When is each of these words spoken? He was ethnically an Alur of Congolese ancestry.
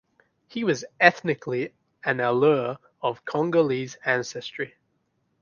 He 0.47 0.63
was 0.63 0.83
ethnically 0.99 1.75
an 2.03 2.17
Alur 2.21 2.79
of 3.03 3.23
Congolese 3.23 3.99
ancestry. 4.03 4.73